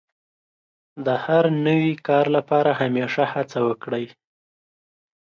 [1.05, 4.05] د هر نوي کار لپاره همېشه هڅه وکړئ.